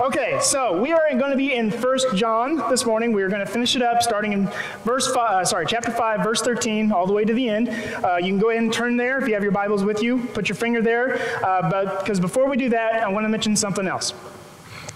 [0.00, 3.12] okay, so we are going to be in First John this morning.
[3.12, 4.50] We are going to finish it up starting in
[4.84, 7.68] verse five, uh, sorry, chapter 5, verse 13, all the way to the end.
[7.68, 10.18] Uh, you can go ahead and turn there if you have your Bibles with you.
[10.34, 11.18] Put your finger there.
[11.44, 14.12] Uh, but because before we do that, I want to mention something else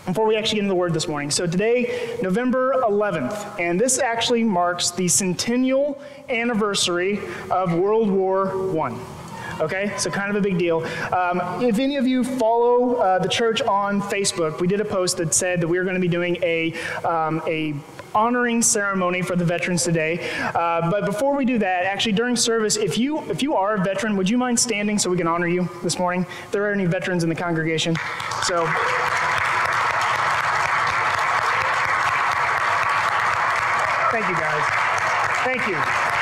[0.07, 1.31] before we actually get into the word this morning.
[1.31, 8.49] So today, November 11th, and this actually marks the centennial anniversary of World War
[8.81, 8.99] I.
[9.61, 10.83] Okay, so kind of a big deal.
[11.13, 15.19] Um, if any of you follow uh, the church on Facebook, we did a post
[15.19, 16.73] that said that we are going to be doing a,
[17.05, 17.75] um, a
[18.15, 20.29] honoring ceremony for the veterans today.
[20.41, 23.85] Uh, but before we do that, actually during service, if you if you are a
[23.85, 26.27] veteran, would you mind standing so we can honor you this morning?
[26.45, 27.95] If there are any veterans in the congregation,
[28.43, 28.69] so.
[34.13, 34.63] Thank you, guys.
[35.43, 36.13] Thank you.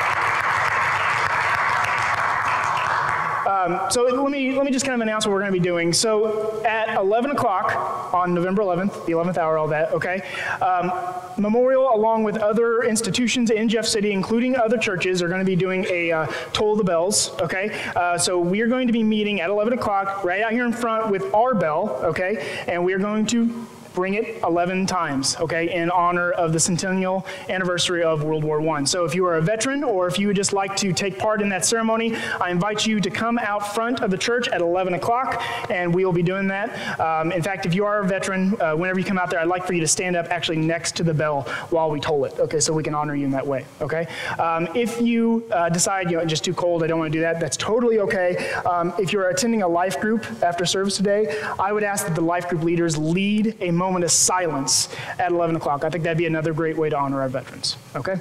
[3.50, 5.62] Um, so let me let me just kind of announce what we're going to be
[5.62, 5.92] doing.
[5.92, 9.92] So at 11 o'clock on November 11th, the 11th hour, all that.
[9.92, 10.22] Okay.
[10.62, 10.92] Um,
[11.36, 15.56] Memorial, along with other institutions in Jeff City, including other churches, are going to be
[15.56, 17.30] doing a uh, toll the bells.
[17.40, 17.70] Okay.
[17.96, 20.72] Uh, so we are going to be meeting at 11 o'clock right out here in
[20.72, 22.00] front with our bell.
[22.04, 26.60] Okay, and we are going to bring it 11 times, okay, in honor of the
[26.60, 28.84] centennial anniversary of World War I.
[28.84, 31.42] So if you are a veteran or if you would just like to take part
[31.42, 34.94] in that ceremony, I invite you to come out front of the church at 11
[34.94, 37.00] o'clock, and we will be doing that.
[37.00, 39.48] Um, in fact, if you are a veteran, uh, whenever you come out there, I'd
[39.48, 42.38] like for you to stand up actually next to the bell while we toll it,
[42.38, 44.06] okay, so we can honor you in that way, okay?
[44.38, 47.22] Um, if you uh, decide, you know, just too cold, I don't want to do
[47.22, 48.52] that, that's totally okay.
[48.64, 52.20] Um, if you're attending a life group after service today, I would ask that the
[52.20, 55.84] life group leaders lead a moment of silence at 11 o'clock.
[55.84, 57.78] I think that'd be another great way to honor our veterans.
[57.96, 58.16] Okay?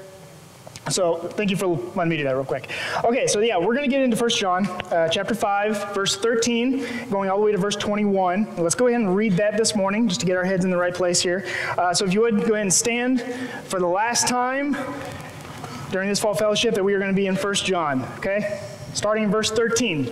[0.90, 2.70] So thank you for letting me do that real quick.
[3.04, 7.10] Okay, so yeah, we're going to get into 1 John uh, chapter 5, verse 13,
[7.12, 8.56] going all the way to verse 21.
[8.58, 10.78] Let's go ahead and read that this morning just to get our heads in the
[10.78, 11.46] right place here.
[11.78, 13.22] Uh, so if you would, go ahead and stand
[13.66, 14.76] for the last time
[15.92, 18.62] during this fall fellowship that we are going to be in 1 John, okay?
[18.94, 20.12] Starting in verse 13.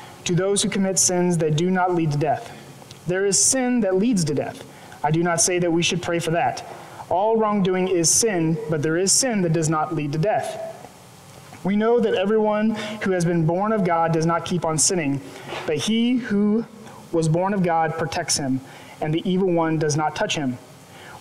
[0.25, 2.57] to those who commit sins that do not lead to death.
[3.07, 4.63] There is sin that leads to death.
[5.03, 6.65] I do not say that we should pray for that.
[7.09, 10.67] All wrongdoing is sin, but there is sin that does not lead to death.
[11.63, 12.71] We know that everyone
[13.03, 15.21] who has been born of God does not keep on sinning,
[15.67, 16.65] but he who
[17.11, 18.61] was born of God protects him,
[19.01, 20.57] and the evil one does not touch him.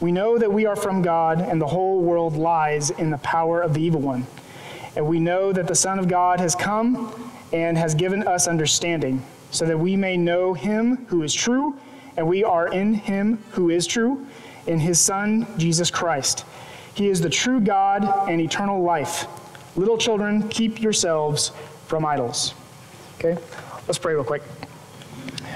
[0.01, 3.61] We know that we are from God, and the whole world lies in the power
[3.61, 4.27] of the evil one.
[4.97, 9.23] And we know that the Son of God has come and has given us understanding,
[9.51, 11.79] so that we may know him who is true,
[12.17, 14.27] and we are in him who is true,
[14.67, 16.45] in his Son, Jesus Christ.
[16.95, 19.27] He is the true God and eternal life.
[19.77, 21.53] Little children, keep yourselves
[21.87, 22.55] from idols.
[23.19, 23.41] Okay?
[23.87, 24.43] Let's pray real quick.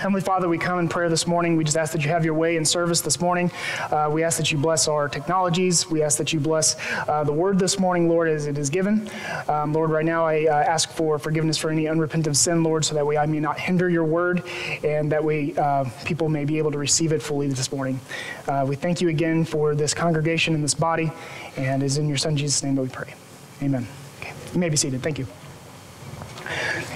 [0.05, 1.57] Heavenly Father, we come in prayer this morning.
[1.57, 3.51] We just ask that you have your way in service this morning.
[3.91, 5.91] Uh, we ask that you bless our technologies.
[5.91, 6.77] We ask that you bless
[7.09, 9.09] uh, the word this morning, Lord, as it is given.
[9.49, 12.95] Um, Lord, right now I uh, ask for forgiveness for any unrepentant sin, Lord, so
[12.95, 14.43] that way I may not hinder your word
[14.85, 17.99] and that way uh, people may be able to receive it fully this morning.
[18.47, 21.11] Uh, we thank you again for this congregation and this body,
[21.57, 23.15] and it is in your Son Jesus' name that we pray.
[23.63, 23.87] Amen.
[24.21, 24.35] Okay.
[24.53, 25.03] You may be seated.
[25.03, 25.27] Thank you.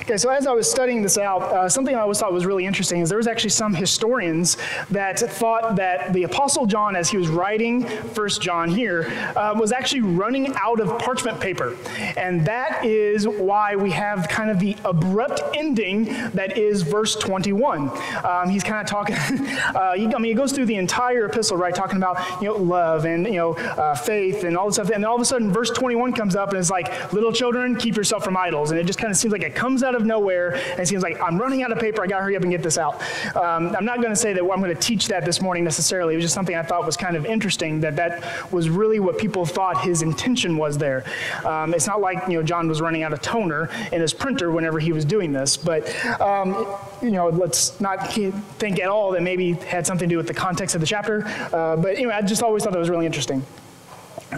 [0.00, 2.66] Okay, so as I was studying this out, uh, something I always thought was really
[2.66, 4.56] interesting is there was actually some historians
[4.90, 9.72] that thought that the Apostle John, as he was writing First John here, uh, was
[9.72, 11.76] actually running out of parchment paper.
[12.16, 16.04] And that is why we have kind of the abrupt ending
[16.34, 17.90] that is verse 21.
[18.24, 19.16] Um, he's kind of talking,
[19.74, 22.56] uh, he, I mean, he goes through the entire epistle, right, talking about, you know,
[22.56, 24.90] love and, you know, uh, faith and all this stuff.
[24.90, 27.96] And all of a sudden, verse 21 comes up and it's like, little children, keep
[27.96, 28.70] yourself from idols.
[28.70, 31.20] And it just kind of seems like it comes out of nowhere and seems like
[31.20, 32.02] I'm running out of paper.
[32.02, 33.00] I got to hurry up and get this out.
[33.36, 36.14] Um, I'm not going to say that I'm going to teach that this morning necessarily.
[36.14, 39.18] It was just something I thought was kind of interesting that that was really what
[39.18, 41.04] people thought his intention was there.
[41.44, 44.50] Um, it's not like you know John was running out of toner in his printer
[44.50, 45.88] whenever he was doing this, but
[46.20, 46.66] um,
[47.02, 50.34] you know let's not think at all that maybe had something to do with the
[50.34, 51.24] context of the chapter.
[51.52, 53.42] Uh, but anyway, I just always thought that was really interesting.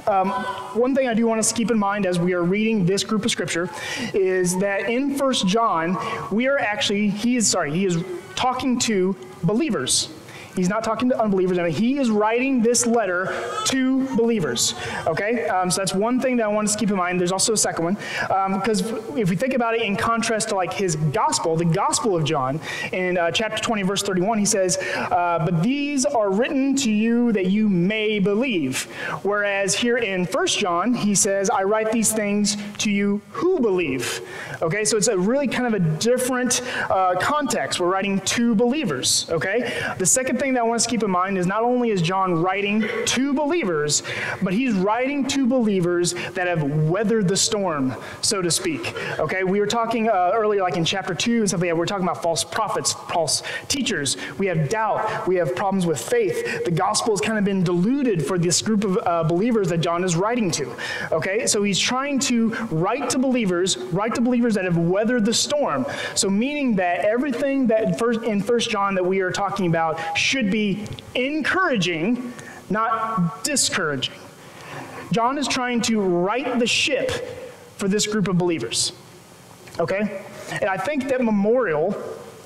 [0.06, 0.30] Um,
[0.74, 3.02] one thing I do want us to keep in mind as we are reading this
[3.02, 3.68] group of scripture
[4.14, 5.98] is that in First John,
[6.30, 8.02] we are actually, he is, sorry, he is
[8.36, 10.08] talking to believers.
[10.56, 11.58] He's not talking to unbelievers.
[11.58, 13.32] I mean, he is writing this letter
[13.66, 14.74] to believers.
[15.06, 15.46] Okay?
[15.46, 17.20] Um, so that's one thing that I want us to keep in mind.
[17.20, 17.94] There's also a second one.
[18.54, 22.16] Because um, if we think about it in contrast to like his gospel, the gospel
[22.16, 22.60] of John,
[22.92, 27.32] in uh, chapter 20, verse 31, he says, uh, But these are written to you
[27.32, 28.84] that you may believe.
[29.22, 34.20] Whereas here in First John, he says, I write these things to you who believe.
[34.62, 34.84] Okay?
[34.84, 37.78] So it's a really kind of a different uh, context.
[37.78, 39.26] We're writing to believers.
[39.30, 39.94] Okay?
[39.98, 42.00] The second thing that I want us to keep in mind is not only is
[42.00, 44.02] John writing to believers,
[44.42, 48.94] but he's writing to believers that have weathered the storm, so to speak.
[49.18, 51.86] Okay, we were talking uh, earlier, like in chapter two and stuff like we are
[51.86, 54.16] talking about false prophets, false teachers.
[54.38, 56.64] We have doubt, we have problems with faith.
[56.64, 60.02] The gospel has kind of been diluted for this group of uh, believers that John
[60.04, 60.74] is writing to.
[61.12, 65.34] Okay, so he's trying to write to believers, write to believers that have weathered the
[65.34, 65.84] storm.
[66.14, 70.48] So meaning that everything that first in First John that we are talking about should
[70.48, 70.84] be
[71.16, 72.32] encouraging,
[72.70, 74.14] not discouraging.
[75.10, 77.10] John is trying to right the ship
[77.76, 78.92] for this group of believers.
[79.80, 80.24] Okay?
[80.52, 82.00] And I think that Memorial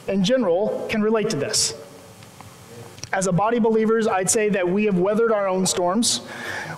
[0.09, 1.75] in general can relate to this.
[3.13, 6.23] As a body believers, I'd say that we have weathered our own storms.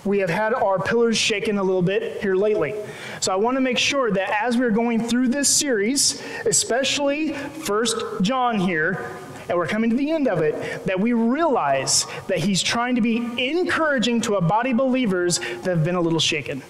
[0.03, 2.75] We have had our pillars shaken a little bit here lately.
[3.21, 7.95] So I want to make sure that as we're going through this series, especially First
[8.21, 9.09] John here,
[9.49, 13.01] and we're coming to the end of it, that we realize that he's trying to
[13.01, 16.61] be encouraging to a body believers that have been a little shaken.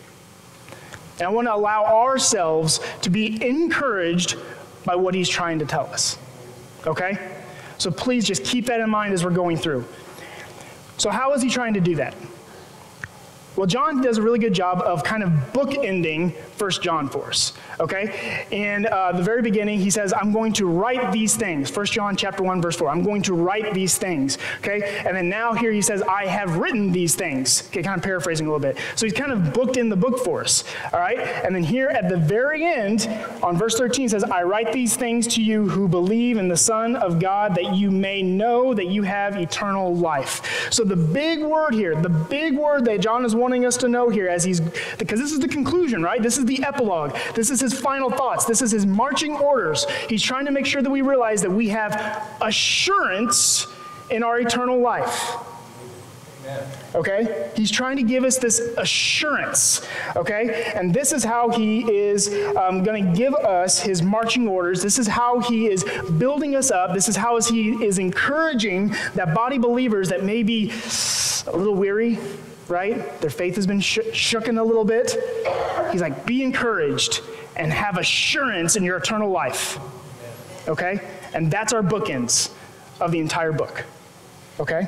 [1.20, 4.36] And I want to allow ourselves to be encouraged
[4.86, 6.18] by what he's trying to tell us.
[6.86, 7.18] Okay?
[7.78, 9.86] So please just keep that in mind as we're going through.
[10.98, 12.16] So, how is he trying to do that?
[13.56, 17.54] Well, John does a really good job of kind of bookending First John for us.
[17.80, 21.94] Okay, and uh, the very beginning he says, "I'm going to write these things." First
[21.94, 22.90] John chapter one verse four.
[22.90, 24.40] I'm going to write these things.
[24.60, 28.04] Okay, and then now here he says, "I have written these things." Okay, kind of
[28.04, 28.78] paraphrasing a little bit.
[28.96, 30.64] So he's kind of booked in the book for us.
[30.92, 33.08] All right, and then here at the very end,
[33.44, 36.58] on verse 13 he says, "I write these things to you who believe in the
[36.58, 41.44] Son of God, that you may know that you have eternal life." So the big
[41.44, 44.60] word here, the big word that John is wanting us to know here as he's,
[44.98, 46.22] because this is the conclusion, right?
[46.22, 47.16] This is the epilogue.
[47.36, 48.46] This is his final thoughts.
[48.46, 49.86] This is his marching orders.
[50.10, 53.68] He's trying to make sure that we realize that we have assurance
[54.10, 55.36] in our eternal life.
[56.96, 57.52] Okay?
[57.56, 59.86] He's trying to give us this assurance.
[60.16, 60.72] Okay?
[60.76, 64.82] And this is how he is um, going to give us his marching orders.
[64.82, 65.84] This is how he is
[66.18, 66.94] building us up.
[66.94, 70.72] This is how he is encouraging that body believers that may be
[71.48, 72.18] a little weary,
[72.70, 73.20] right?
[73.22, 75.16] Their faith has been sh- shooken a little bit.
[75.92, 77.22] He's like, be encouraged
[77.56, 79.80] and have assurance in your eternal life.
[80.68, 81.00] Okay?
[81.34, 82.52] And that's our bookends
[83.00, 83.84] of the entire book.
[84.60, 84.88] Okay?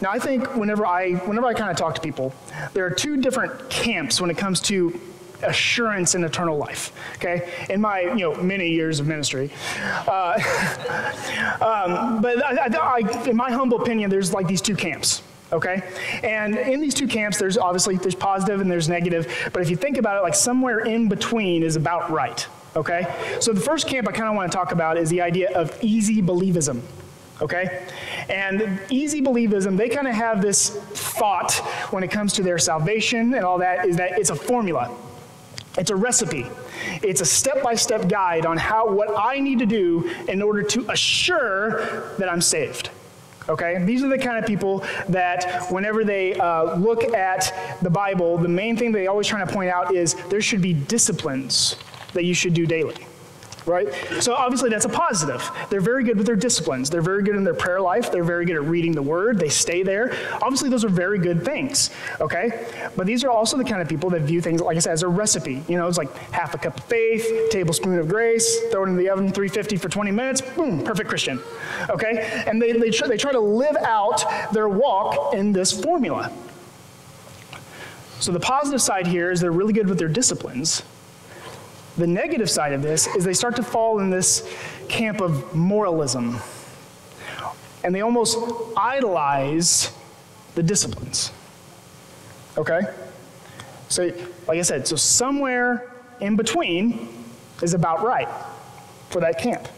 [0.00, 2.34] Now, I think whenever I, whenever I kind of talk to people,
[2.72, 5.00] there are two different camps when it comes to
[5.42, 6.92] assurance in eternal life.
[7.16, 9.50] Okay, in my you know many years of ministry,
[10.06, 10.34] uh,
[11.60, 15.22] um, but I, I, I, in my humble opinion, there's like these two camps
[15.54, 15.82] okay?
[16.22, 19.76] And in these two camps, there's obviously, there's positive and there's negative, but if you
[19.76, 23.14] think about it, like somewhere in between is about right, okay?
[23.40, 25.76] So the first camp I kind of want to talk about is the idea of
[25.82, 26.82] easy believism,
[27.40, 27.86] okay?
[28.28, 31.54] And easy believism, they kind of have this thought
[31.90, 34.90] when it comes to their salvation and all that, is that it's a formula.
[35.76, 36.46] It's a recipe.
[37.02, 42.14] It's a step-by-step guide on how what I need to do in order to assure
[42.18, 42.90] that I'm saved.
[43.48, 43.82] Okay?
[43.84, 48.48] These are the kind of people that whenever they uh, look at the Bible, the
[48.48, 51.76] main thing they always trying to point out is there should be disciplines
[52.12, 53.06] that you should do daily
[53.66, 53.92] right?
[54.20, 55.48] So obviously that's a positive.
[55.70, 56.90] They're very good with their disciplines.
[56.90, 58.10] They're very good in their prayer life.
[58.10, 59.38] They're very good at reading the word.
[59.38, 60.14] They stay there.
[60.34, 61.90] Obviously those are very good things,
[62.20, 62.66] okay?
[62.96, 65.02] But these are also the kind of people that view things, like I said, as
[65.02, 65.62] a recipe.
[65.68, 68.96] You know, it's like half a cup of faith, tablespoon of grace, throw it in
[68.96, 71.40] the oven 350 for 20 minutes, boom, perfect Christian,
[71.88, 72.44] okay?
[72.46, 76.32] And they, they, try, they try to live out their walk in this formula.
[78.20, 80.82] So the positive side here is they're really good with their disciplines,
[81.96, 84.48] the negative side of this is they start to fall in this
[84.88, 86.38] camp of moralism.
[87.84, 88.38] And they almost
[88.76, 89.92] idolize
[90.54, 91.30] the disciplines.
[92.56, 92.80] Okay?
[93.88, 94.10] So,
[94.48, 97.08] like I said, so somewhere in between
[97.62, 98.28] is about right
[99.10, 99.68] for that camp.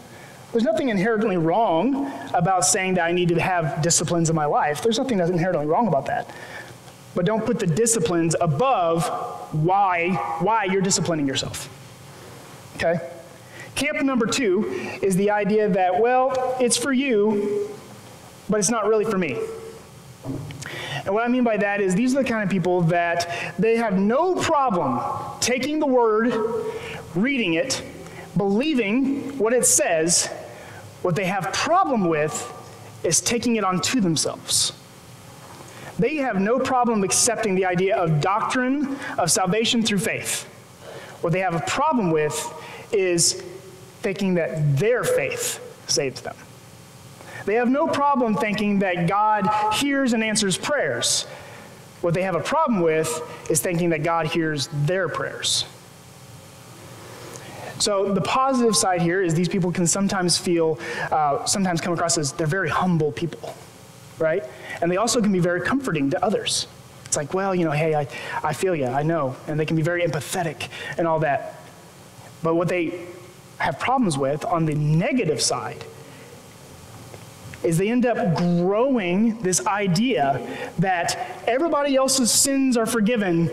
[0.51, 4.81] There's nothing inherently wrong about saying that I need to have disciplines in my life.
[4.81, 6.33] There's nothing that's inherently wrong about that.
[7.13, 9.07] but don't put the disciplines above
[9.51, 11.67] why, why you're disciplining yourself.
[12.77, 12.99] Okay?
[13.75, 14.65] Camp number two
[15.01, 17.69] is the idea that, well, it's for you,
[18.49, 19.39] but it's not really for me.
[21.05, 23.77] And what I mean by that is these are the kind of people that they
[23.77, 24.99] have no problem
[25.39, 26.33] taking the word,
[27.15, 27.83] reading it,
[28.35, 30.27] believing what it says.
[31.03, 32.53] What they have problem with
[33.03, 34.73] is taking it onto themselves.
[35.99, 40.47] They have no problem accepting the idea of doctrine of salvation through faith.
[41.21, 42.53] What they have a problem with
[42.91, 43.43] is
[44.01, 46.35] thinking that their faith saves them.
[47.45, 51.23] They have no problem thinking that God hears and answers prayers.
[52.01, 55.65] What they have a problem with is thinking that God hears their prayers.
[57.79, 60.79] So the positive side here is these people can sometimes feel,
[61.11, 63.55] uh, sometimes come across as they're very humble people,
[64.19, 64.43] right?
[64.81, 66.67] And they also can be very comforting to others.
[67.07, 68.07] It's like, well, you know, hey, I,
[68.43, 69.35] I feel you, I know.
[69.47, 71.61] And they can be very empathetic and all that.
[72.43, 73.07] But what they
[73.57, 75.83] have problems with on the negative side
[77.63, 80.45] is they end up growing this idea
[80.79, 83.49] that everybody else's sins are forgiven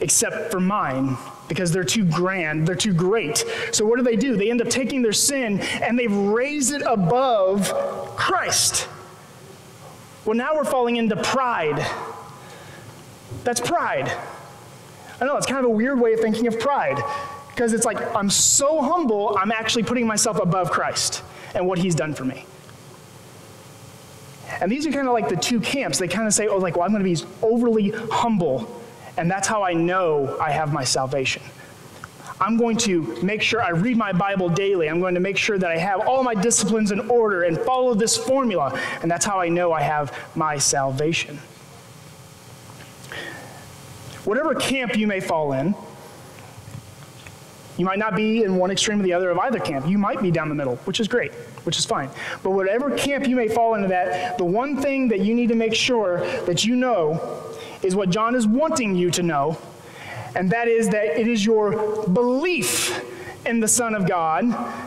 [0.00, 1.16] except for mine
[1.48, 3.44] because they're too grand, they're too great.
[3.72, 4.36] So what do they do?
[4.36, 7.72] They end up taking their sin and they raise it above
[8.16, 8.86] Christ.
[10.24, 11.78] Well, now we're falling into pride.
[13.48, 14.14] That's pride.
[15.22, 17.02] I know, it's kind of a weird way of thinking of pride
[17.48, 21.22] because it's like I'm so humble, I'm actually putting myself above Christ
[21.54, 22.44] and what he's done for me.
[24.60, 25.96] And these are kind of like the two camps.
[25.96, 28.82] They kind of say, oh, like, well, I'm going to be overly humble,
[29.16, 31.42] and that's how I know I have my salvation.
[32.42, 34.90] I'm going to make sure I read my Bible daily.
[34.90, 37.94] I'm going to make sure that I have all my disciplines in order and follow
[37.94, 41.38] this formula, and that's how I know I have my salvation.
[44.24, 45.74] Whatever camp you may fall in,
[47.78, 49.86] you might not be in one extreme or the other of either camp.
[49.86, 51.32] You might be down the middle, which is great,
[51.62, 52.10] which is fine.
[52.42, 55.54] But whatever camp you may fall into that, the one thing that you need to
[55.54, 59.56] make sure that you know is what John is wanting you to know,
[60.34, 63.00] and that is that it is your belief
[63.46, 64.44] in the Son of God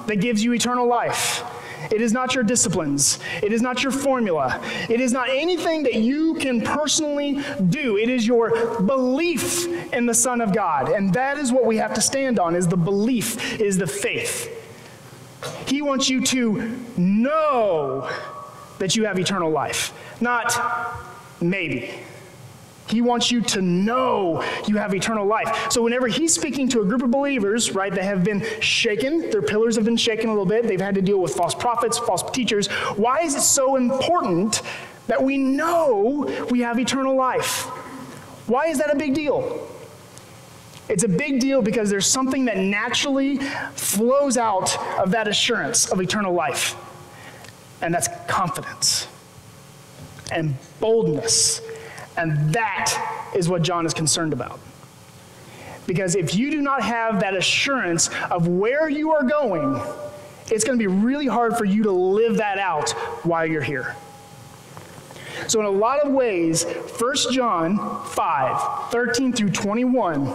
[0.07, 1.43] that gives you eternal life.
[1.91, 3.19] It is not your disciplines.
[3.43, 4.61] It is not your formula.
[4.89, 7.97] It is not anything that you can personally do.
[7.97, 10.89] It is your belief in the Son of God.
[10.89, 14.57] And that is what we have to stand on is the belief, is the faith.
[15.67, 18.09] He wants you to know
[18.77, 20.57] that you have eternal life, not
[21.39, 21.91] maybe.
[22.91, 25.71] He wants you to know you have eternal life.
[25.71, 29.41] So whenever he's speaking to a group of believers, right, that have been shaken, their
[29.41, 32.29] pillars have been shaken a little bit, they've had to deal with false prophets, false
[32.31, 32.67] teachers,
[32.97, 34.61] why is it so important
[35.07, 37.63] that we know we have eternal life?
[38.47, 39.69] Why is that a big deal?
[40.89, 43.37] It's a big deal because there's something that naturally
[43.75, 46.75] flows out of that assurance of eternal life,
[47.81, 49.07] and that's confidence
[50.29, 51.61] and boldness
[52.17, 54.59] and that is what John is concerned about.
[55.87, 59.81] Because if you do not have that assurance of where you are going,
[60.51, 62.91] it's going to be really hard for you to live that out
[63.23, 63.95] while you're here.
[65.47, 70.31] So, in a lot of ways, 1 John 5 13 through 21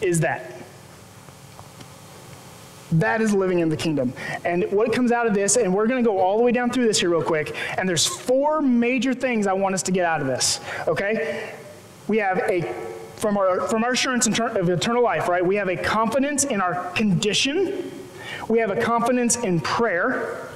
[0.00, 0.55] is that.
[2.92, 4.12] That is living in the kingdom.
[4.44, 6.70] And what comes out of this, and we're going to go all the way down
[6.70, 10.04] through this here real quick, and there's four major things I want us to get
[10.04, 11.52] out of this, okay?
[12.06, 12.62] We have a,
[13.16, 15.44] from our, from our assurance of eternal life, right?
[15.44, 17.90] We have a confidence in our condition.
[18.48, 20.48] We have a confidence in prayer.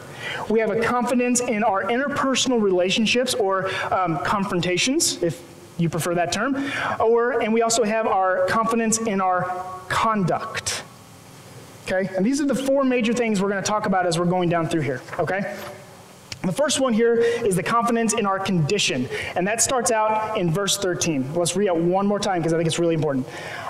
[0.49, 5.43] We have a confidence in our interpersonal relationships or um, confrontations, if
[5.79, 6.71] you prefer that term.
[7.01, 9.43] Or, and we also have our confidence in our
[9.89, 10.80] conduct.
[11.91, 12.15] Okay?
[12.15, 14.49] And these are the four major things we're going to talk about as we're going
[14.49, 15.01] down through here.
[15.19, 15.57] Okay?
[16.43, 19.09] The first one here is the confidence in our condition.
[19.37, 21.35] And that starts out in verse 13.
[21.35, 23.27] Let's read it one more time because I think it's really important.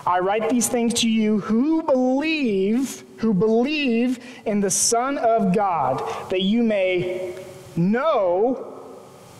[0.06, 5.98] I write these things to you who believe, who believe in the Son of God,
[6.30, 7.34] that you may
[7.76, 8.80] know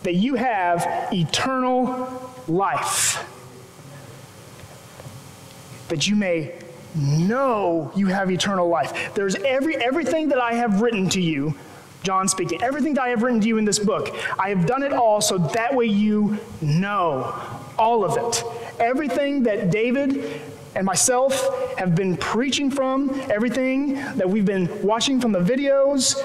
[0.03, 3.25] that you have eternal life.
[5.87, 6.60] That you may
[6.95, 9.13] know you have eternal life.
[9.13, 11.55] There's every everything that I have written to you,
[12.03, 14.83] John speaking, everything that I have written to you in this book, I have done
[14.83, 17.35] it all so that way you know
[17.77, 18.43] all of it.
[18.79, 20.41] Everything that David
[20.75, 26.15] and myself have been preaching from, everything that we've been watching from the videos,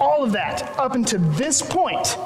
[0.00, 2.18] all of that up until this point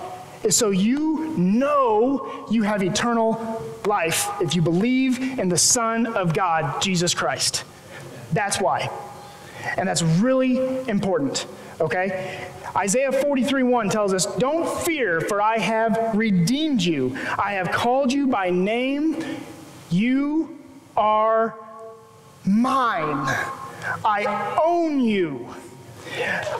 [0.42, 6.32] is so you know you have eternal life if you believe in the Son of
[6.32, 7.64] God, Jesus Christ.
[8.32, 8.90] That's why.
[9.76, 10.58] And that's really
[10.88, 11.46] important,
[11.80, 12.48] okay?
[12.76, 17.16] Isaiah 43 1 tells us, Don't fear, for I have redeemed you.
[17.38, 19.42] I have called you by name.
[19.90, 20.58] You
[20.96, 21.54] are
[22.44, 23.26] mine.
[24.04, 25.54] I own you.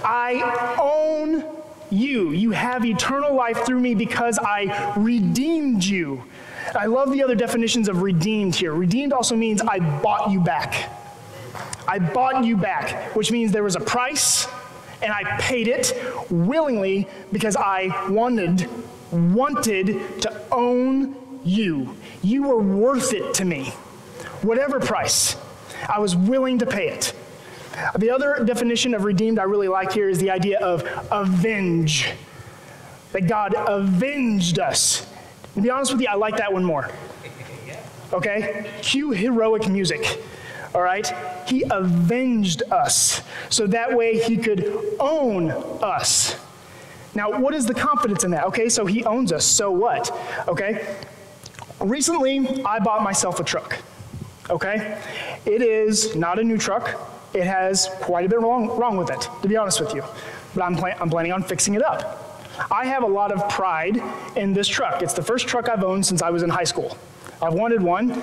[0.05, 1.45] I own
[1.91, 2.31] you.
[2.31, 6.25] You have eternal life through me because I redeemed you.
[6.75, 8.75] I love the other definitions of redeemed here.
[8.75, 10.91] Redeemed also means I bought you back.
[11.89, 14.47] I bought you back, which means there was a price
[15.01, 15.95] and I paid it
[16.31, 18.69] willingly because I wanted
[19.11, 21.97] wanted to own you.
[22.23, 23.71] You were worth it to me.
[24.43, 25.37] Whatever price,
[25.89, 27.15] I was willing to pay it.
[27.97, 32.13] The other definition of redeemed I really like here is the idea of avenge.
[33.13, 35.11] That God avenged us.
[35.55, 36.91] To be honest with you, I like that one more.
[38.13, 38.71] Okay?
[38.83, 40.21] Cue heroic music.
[40.75, 41.07] All right?
[41.47, 43.23] He avenged us.
[43.49, 45.51] So that way he could own
[45.83, 46.37] us.
[47.15, 48.45] Now, what is the confidence in that?
[48.45, 49.45] Okay, so he owns us.
[49.45, 50.11] So what?
[50.47, 50.97] Okay?
[51.81, 53.79] Recently, I bought myself a truck.
[54.51, 55.01] Okay?
[55.47, 57.01] It is not a new truck.
[57.35, 60.03] It has quite a bit wrong, wrong with it, to be honest with you.
[60.55, 62.25] But I'm, plan- I'm planning on fixing it up.
[62.71, 64.03] I have a lot of pride
[64.37, 65.03] in this truck.
[65.03, 66.97] It's the first truck I've owned since I was in high school.
[67.41, 68.23] I've wanted one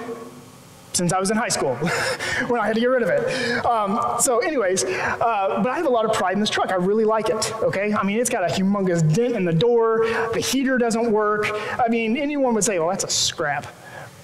[0.96, 1.76] since I was in high school
[2.48, 3.66] when I had to get rid of it.
[3.66, 6.72] Um, so, anyways, uh, but I have a lot of pride in this truck.
[6.72, 7.94] I really like it, okay?
[7.94, 11.48] I mean, it's got a humongous dent in the door, the heater doesn't work.
[11.80, 13.68] I mean, anyone would say, well, that's a scrap,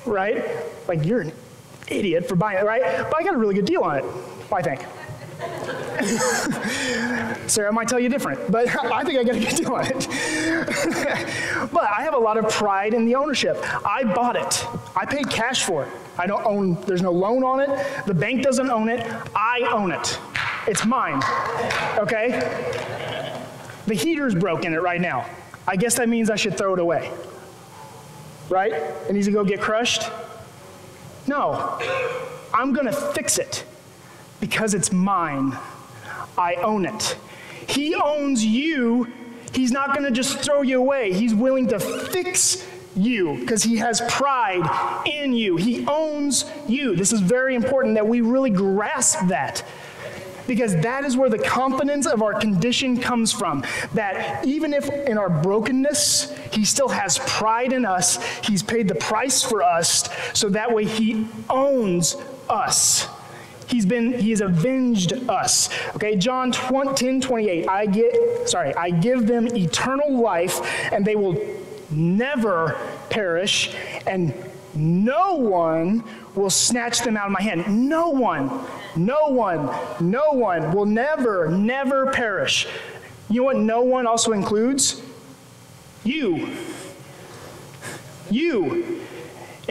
[0.06, 0.44] right?
[0.88, 1.32] Like, you're an
[1.88, 2.82] idiot for buying it, right?
[3.10, 4.06] But I got a really good deal on it,
[4.52, 4.86] I think.
[7.48, 10.08] Sarah might tell you different, but I think I got a good deal on it.
[11.72, 13.58] but I have a lot of pride in the ownership.
[13.86, 14.66] I bought it.
[14.96, 15.90] I paid cash for it.
[16.18, 18.06] I don't own, there's no loan on it.
[18.06, 19.06] The bank doesn't own it.
[19.36, 20.20] I own it.
[20.68, 21.22] It's mine.
[21.98, 22.30] Okay?
[23.88, 25.26] The heater's broke in it right now.
[25.68, 27.12] I guess that means I should throw it away.
[28.50, 28.74] Right?
[28.74, 30.10] It needs to go get crushed?
[31.28, 31.80] No.
[32.54, 33.64] I'm going to fix it
[34.40, 35.58] because it's mine.
[36.38, 37.18] I own it.
[37.68, 39.08] He owns you.
[39.54, 41.14] He's not going to just throw you away.
[41.14, 45.58] He's willing to fix you because he has pride in you.
[45.58, 46.96] He owns you.
[46.96, 49.64] This is very important that we really grasp that
[50.48, 53.64] because that is where the confidence of our condition comes from.
[53.94, 58.96] That even if in our brokenness, He still has pride in us, He's paid the
[58.96, 62.18] price for us, so that way He owns
[62.50, 63.08] us.
[63.68, 65.70] He's been, he has avenged us.
[65.96, 67.70] Okay, John 10, 28.
[67.70, 70.60] I get, sorry, I give them eternal life,
[70.92, 71.38] and they will
[71.92, 72.78] never
[73.10, 73.74] perish,
[74.08, 74.34] and
[74.74, 76.04] no one
[76.36, 77.90] will snatch them out of my hand.
[77.90, 78.50] No one,
[78.96, 82.68] no one, no one will never, never perish.
[83.30, 85.02] You know what no one also includes?
[86.04, 86.50] You.
[88.30, 89.02] You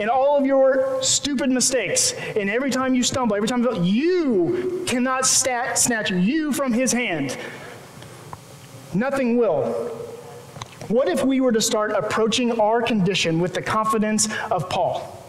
[0.01, 5.25] and all of your stupid mistakes, and every time you stumble, every time you cannot
[5.25, 7.37] stat, snatch you from his hand.
[8.93, 9.91] Nothing will.
[10.91, 15.23] What if we were to start approaching our condition with the confidence of Paul?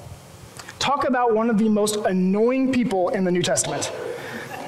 [0.80, 3.92] Talk about one of the most annoying people in the New Testament.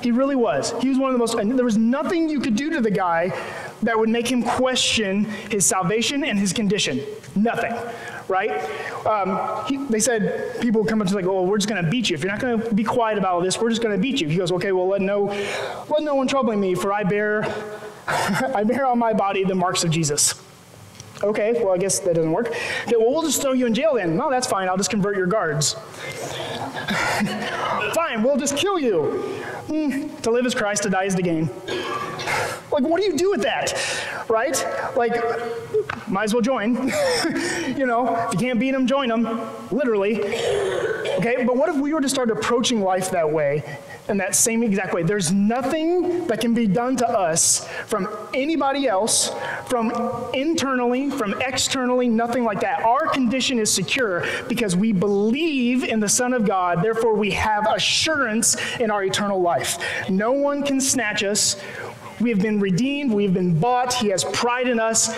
[0.05, 0.73] He really was.
[0.81, 3.37] He was one of the most, there was nothing you could do to the guy
[3.83, 7.01] that would make him question his salvation and his condition.
[7.35, 7.75] Nothing
[8.27, 8.53] right?
[9.05, 12.09] Um, he, they said people come up to like, oh, we're just going to beat
[12.09, 12.15] you.
[12.15, 14.19] If you're not going to be quiet about all this, we're just going to beat
[14.19, 14.29] you.
[14.29, 15.25] He goes, okay, well, let no,
[15.91, 17.45] let no one trouble me, for I bear,
[18.07, 20.41] I bear on my body the marks of Jesus.
[21.25, 22.49] Okay, well, I guess that doesn't work.
[22.49, 24.15] Okay, well, we'll just throw you in jail then.
[24.15, 24.69] No, that's fine.
[24.69, 25.73] I'll just convert your guards.
[27.95, 29.41] fine, we'll just kill you.
[29.69, 31.49] Mm, to live is Christ, to die is the gain.
[32.71, 33.73] Like, what do you do with that?
[34.29, 34.55] Right?
[34.97, 35.15] Like,
[36.09, 36.75] might as well join.
[37.75, 39.23] you know, if you can't beat them, join them,
[39.71, 40.23] literally.
[40.23, 43.63] Okay, but what if we were to start approaching life that way,
[44.09, 45.03] in that same exact way?
[45.03, 49.33] There's nothing that can be done to us from anybody else,
[49.67, 49.93] from
[50.35, 52.83] internally, from externally, nothing like that.
[52.83, 57.67] Our condition is secure because we believe in the Son of God, therefore, we have
[57.67, 59.79] assurance in our eternal life.
[60.11, 61.61] No one can snatch us.
[62.21, 65.17] We have been redeemed, we have been bought, He has pride in us.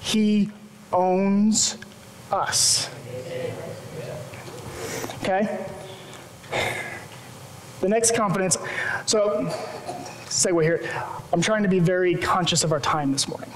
[0.00, 0.50] He
[0.92, 1.76] owns
[2.30, 2.88] us.
[5.22, 5.66] Okay?
[7.80, 8.58] The next confidence.
[9.06, 9.46] So,
[10.26, 10.88] segue here.
[11.32, 13.50] I'm trying to be very conscious of our time this morning.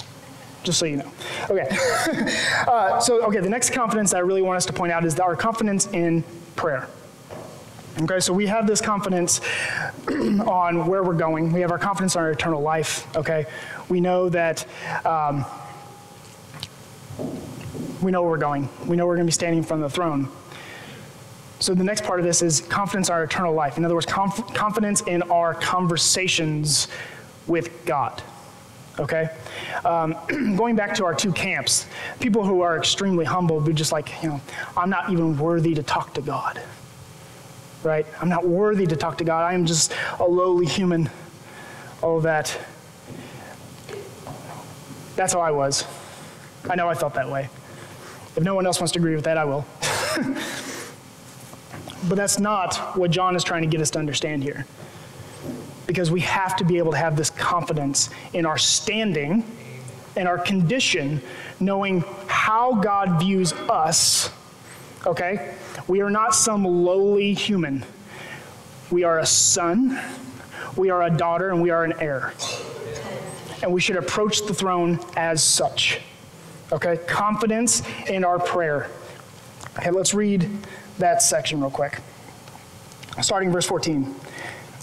[0.63, 1.11] just so you know.
[1.51, 1.69] Okay.
[2.67, 5.37] uh, so, okay, the next confidence I really want us to point out is our
[5.37, 6.25] confidence in
[6.57, 6.89] prayer.
[8.01, 9.41] Okay, so we have this confidence
[10.09, 11.53] on where we're going.
[11.53, 13.07] We have our confidence on our eternal life.
[13.17, 13.47] Okay,
[13.89, 14.67] we know that
[15.05, 15.45] um,
[18.03, 18.69] we know where we're going.
[18.87, 20.29] We know we're going to be standing in front of the throne.
[21.65, 23.79] So the next part of this is confidence in our eternal life.
[23.79, 26.89] In other words, conf- confidence in our conversations
[27.47, 28.23] with God.
[29.01, 29.31] Okay?
[29.83, 30.15] Um,
[30.59, 31.87] going back to our two camps,
[32.21, 34.43] people who are extremely humble be just like, you know,
[34.77, 36.61] I'm not even worthy to talk to God
[37.83, 38.07] right?
[38.19, 39.43] I'm not worthy to talk to God.
[39.45, 41.11] I am just a lowly human.
[42.01, 42.59] All that.
[45.17, 45.85] That's how I was.
[46.69, 47.51] I know I felt that way.
[48.37, 49.67] If no one else wants to agree with that, I will.
[52.09, 54.67] but that's not what John is trying to get us to understand here.
[55.87, 59.45] Because we have to be able to have this confidence in our standing
[60.17, 61.21] and our condition,
[61.61, 64.31] knowing how God views us,
[65.07, 65.55] okay?
[65.89, 67.85] We are not some lowly human.
[68.91, 70.01] We are a son,
[70.77, 72.33] we are a daughter, and we are an heir.
[73.63, 76.01] And we should approach the throne as such.
[76.73, 76.99] Okay?
[77.07, 78.89] Confidence in our prayer.
[79.79, 80.49] Okay, let's read
[80.99, 82.01] that section real quick.
[83.21, 84.15] Starting verse 14.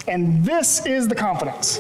[0.07, 1.79] And this is the confidence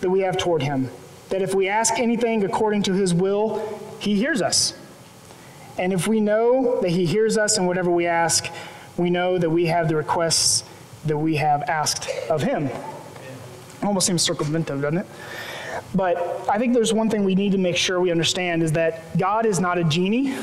[0.00, 0.90] that we have toward him
[1.28, 4.74] that if we ask anything according to his will, he hears us.
[5.80, 8.48] And if we know that He hears us in whatever we ask,
[8.98, 10.62] we know that we have the requests
[11.06, 12.68] that we have asked of Him.
[13.82, 15.06] Almost seems circumventive, doesn't it?
[15.94, 19.16] But I think there's one thing we need to make sure we understand is that
[19.16, 20.36] God is not a genie.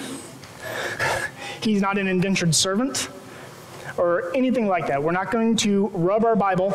[1.62, 3.10] He's not an indentured servant
[3.98, 5.02] or anything like that.
[5.02, 6.74] We're not going to rub our Bible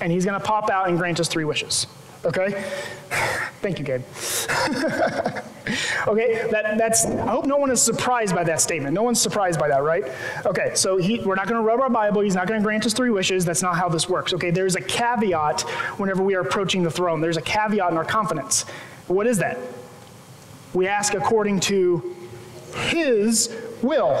[0.00, 1.86] and he's going to pop out and grant us three wishes.
[2.24, 2.64] Okay?
[3.60, 4.00] Thank you, Gabe.
[6.08, 8.94] okay, that, that's, I hope no one is surprised by that statement.
[8.94, 10.04] No one's surprised by that, right?
[10.46, 12.22] Okay, so he, we're not going to rub our Bible.
[12.22, 13.44] He's not going to grant us three wishes.
[13.44, 14.32] That's not how this works.
[14.32, 15.62] Okay, there's a caveat
[15.98, 17.20] whenever we are approaching the throne.
[17.20, 18.62] There's a caveat in our confidence.
[19.06, 19.58] What is that?
[20.72, 22.16] We ask according to
[22.74, 24.12] his will.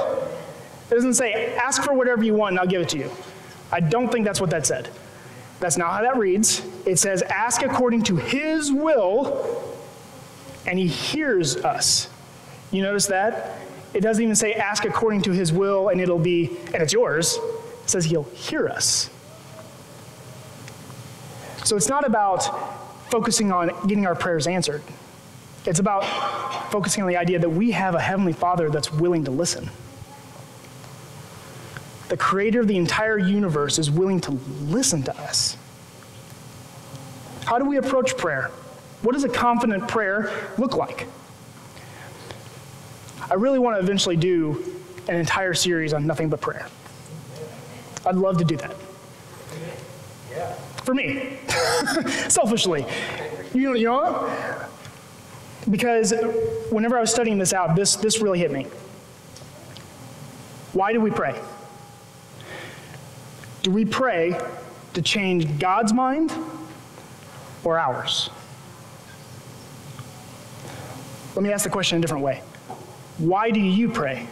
[0.90, 3.10] It doesn't say, ask for whatever you want and I'll give it to you.
[3.70, 4.88] I don't think that's what that said.
[5.60, 6.62] That's not how that reads.
[6.86, 9.76] It says, ask according to his will,
[10.66, 12.08] and he hears us.
[12.70, 13.58] You notice that?
[13.92, 17.38] It doesn't even say ask according to his will and it'll be, and it's yours.
[17.84, 19.10] It says he'll hear us.
[21.64, 22.40] So it's not about
[23.10, 24.82] focusing on getting our prayers answered.
[25.66, 26.04] It's about
[26.70, 29.68] focusing on the idea that we have a Heavenly Father that's willing to listen
[32.10, 35.56] the creator of the entire universe, is willing to listen to us.
[37.44, 38.50] How do we approach prayer?
[39.02, 41.06] What does a confident prayer look like?
[43.30, 44.76] I really want to eventually do
[45.08, 46.66] an entire series on nothing but prayer.
[48.04, 48.74] I'd love to do that.
[50.84, 51.38] For me,
[52.28, 52.84] selfishly.
[53.54, 54.28] You, you know,
[55.70, 56.12] because
[56.70, 58.66] whenever I was studying this out, this, this really hit me.
[60.72, 61.40] Why do we pray?
[63.62, 64.40] Do we pray
[64.94, 66.32] to change God's mind
[67.64, 68.30] or ours?
[71.34, 72.42] Let me ask the question in a different way.
[73.18, 74.26] Why do you pray?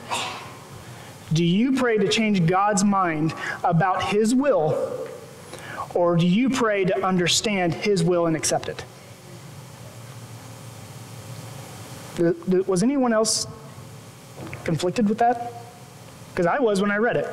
[1.33, 5.09] Do you pray to change God's mind about His will,
[5.94, 8.85] or do you pray to understand His will and accept it?
[12.19, 13.47] Was anyone else
[14.65, 15.53] conflicted with that?
[16.31, 17.27] Because I was when I read it.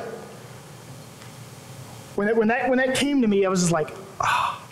[2.14, 4.62] When, it, when, that, when that came to me, I was just like, ah.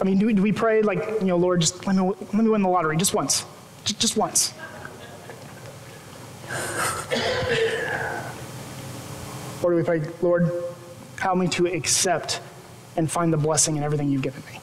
[0.00, 2.34] I mean, do we, do we pray like, you know, Lord, just let me, let
[2.34, 3.44] me win the lottery just once,
[3.84, 4.54] just, just once.
[9.62, 10.50] or do we pray, Lord,
[11.18, 12.40] help me to accept
[12.96, 14.60] and find the blessing in everything you've given me?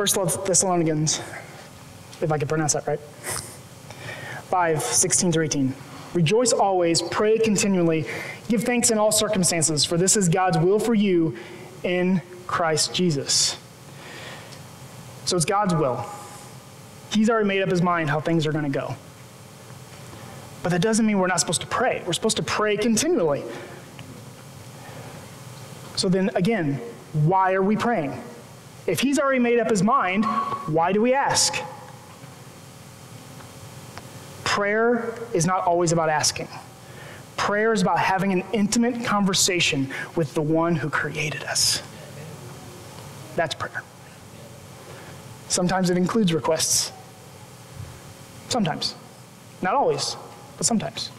[0.00, 1.20] First Thessalonians
[2.22, 2.98] if I can pronounce that right.
[2.98, 5.74] 5, 16 through 18.
[6.14, 8.06] Rejoice always, pray continually,
[8.48, 11.36] give thanks in all circumstances, for this is God's will for you
[11.82, 13.58] in Christ Jesus.
[15.26, 16.02] So it's God's will.
[17.12, 18.94] He's already made up his mind how things are going to go.
[20.62, 22.02] But that doesn't mean we're not supposed to pray.
[22.06, 23.44] We're supposed to pray continually.
[25.96, 26.80] So then again,
[27.12, 28.18] why are we praying?
[28.86, 30.24] If he's already made up his mind,
[30.66, 31.54] why do we ask?
[34.50, 36.48] prayer is not always about asking.
[37.36, 41.82] Prayer is about having an intimate conversation with the one who created us.
[43.36, 43.82] That's prayer.
[45.48, 46.92] Sometimes it includes requests.
[48.48, 48.96] Sometimes.
[49.62, 50.16] Not always,
[50.56, 51.10] but sometimes.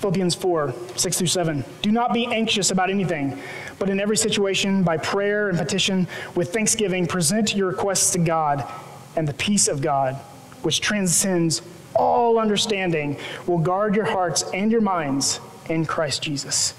[0.00, 1.64] Philippians 4, 6 through 7.
[1.80, 3.38] Do not be anxious about anything,
[3.80, 8.70] but in every situation, by prayer and petition, with thanksgiving, present your requests to God,
[9.16, 10.16] and the peace of God,
[10.62, 11.62] which transcends
[11.96, 13.16] all understanding,
[13.46, 15.40] will guard your hearts and your minds
[15.70, 16.74] in Christ Jesus.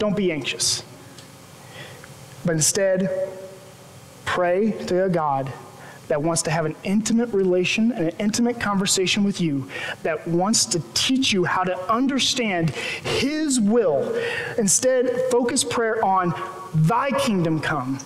[0.00, 0.82] Don't be anxious,
[2.44, 3.08] but instead,
[4.24, 5.52] pray to God
[6.08, 9.68] that wants to have an intimate relation and an intimate conversation with you,
[10.02, 14.14] that wants to teach you how to understand His will.
[14.58, 16.34] Instead, focus prayer on
[16.74, 17.98] Thy kingdom come,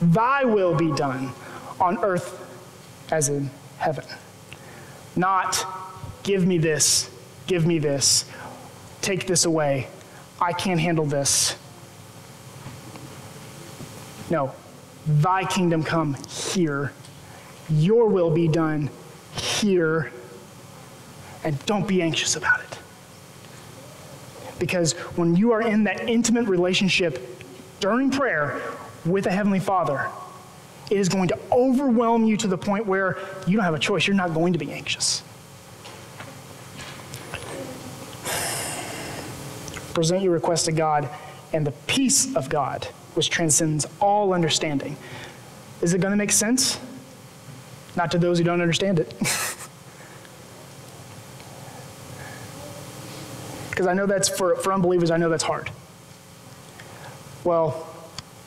[0.00, 1.32] Thy will be done
[1.80, 2.40] on earth
[3.10, 4.04] as in heaven.
[5.16, 5.64] Not
[6.22, 7.10] give me this,
[7.46, 8.24] give me this,
[9.02, 9.88] take this away,
[10.40, 11.56] I can't handle this.
[14.30, 14.52] No,
[15.06, 16.92] Thy kingdom come here
[17.70, 18.90] your will be done
[19.36, 20.12] here,
[21.42, 22.78] and don't be anxious about it.
[24.58, 27.28] Because when you are in that intimate relationship
[27.80, 28.60] during prayer
[29.04, 30.08] with a Heavenly Father,
[30.90, 34.06] it is going to overwhelm you to the point where you don't have a choice.
[34.06, 35.22] You're not going to be anxious.
[39.92, 41.08] Present your request to God,
[41.52, 44.96] and the peace of God, which transcends all understanding.
[45.82, 46.78] Is it going to make sense?
[47.96, 49.14] Not to those who don't understand it.
[53.74, 55.68] Because I know that's, for, for unbelievers, I know that's hard.
[57.42, 57.88] Well,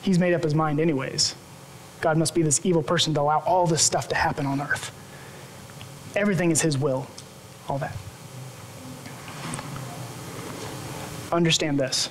[0.00, 1.34] he's made up his mind, anyways.
[2.00, 4.90] God must be this evil person to allow all this stuff to happen on earth.
[6.16, 7.06] Everything is his will,
[7.68, 7.94] all that.
[11.30, 12.08] Understand this.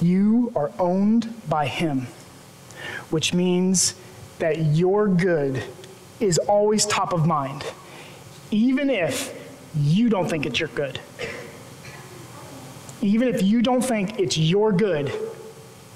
[0.00, 2.06] You are owned by him
[3.10, 3.94] which means
[4.38, 5.62] that your good
[6.18, 7.64] is always top of mind,
[8.50, 9.36] even if
[9.74, 11.00] you don't think it's your good.
[13.02, 15.12] Even if you don't think it's your good,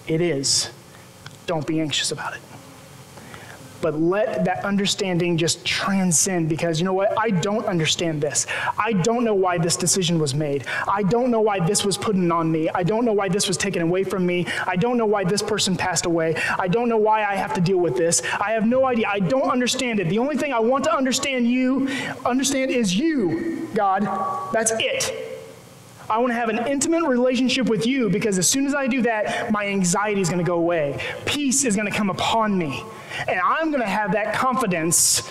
[0.06, 0.70] it is.
[1.46, 2.40] Don't be anxious about it
[3.84, 7.12] but let that understanding just transcend because you know what?
[7.18, 8.46] I don't understand this.
[8.78, 10.64] I don't know why this decision was made.
[10.88, 12.70] I don't know why this was put on me.
[12.70, 14.46] I don't know why this was taken away from me.
[14.66, 16.34] I don't know why this person passed away.
[16.58, 18.22] I don't know why I have to deal with this.
[18.40, 19.06] I have no idea.
[19.06, 20.08] I don't understand it.
[20.08, 21.86] The only thing I want to understand you,
[22.24, 24.00] understand is you, God.
[24.54, 25.33] That's it.
[26.08, 29.02] I want to have an intimate relationship with you because as soon as I do
[29.02, 31.02] that, my anxiety is going to go away.
[31.24, 32.82] Peace is going to come upon me.
[33.26, 35.22] And I'm going to have that confidence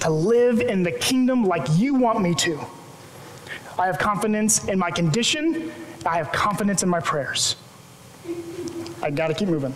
[0.00, 2.60] to live in the kingdom like you want me to.
[3.78, 5.72] I have confidence in my condition,
[6.04, 7.56] I have confidence in my prayers.
[9.02, 9.74] I got to keep moving.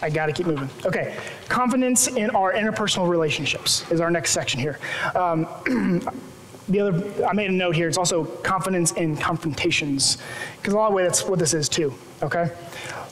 [0.00, 0.68] I got to keep moving.
[0.84, 1.16] Okay,
[1.48, 4.78] confidence in our interpersonal relationships is our next section here.
[5.14, 5.46] Um,
[6.72, 10.18] the other, I made a note here, it's also confidence in confrontations,
[10.56, 12.50] because a lot of ways that's what this is too, okay?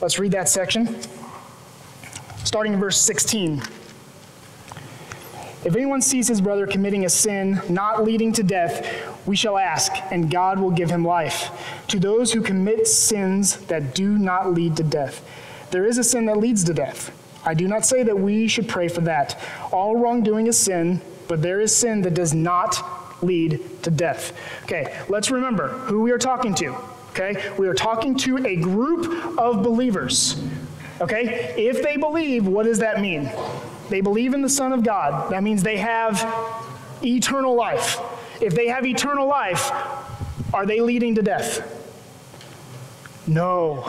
[0.00, 0.96] Let's read that section
[2.44, 3.62] starting in verse 16.
[5.62, 8.86] If anyone sees his brother committing a sin not leading to death,
[9.26, 11.50] we shall ask, and God will give him life.
[11.88, 15.22] To those who commit sins that do not lead to death,
[15.70, 17.12] there is a sin that leads to death.
[17.44, 19.38] I do not say that we should pray for that.
[19.70, 22.82] All wrongdoing is sin, but there is sin that does not
[23.22, 24.32] lead to death.
[24.64, 26.74] Okay, let's remember who we are talking to.
[27.10, 30.40] Okay, we are talking to a group of believers
[31.00, 31.54] Okay?
[31.56, 33.30] If they believe, what does that mean?
[33.88, 35.30] They believe in the Son of God.
[35.32, 36.20] That means they have
[37.02, 37.98] eternal life.
[38.40, 39.70] If they have eternal life,
[40.52, 41.76] are they leading to death?
[43.26, 43.84] No.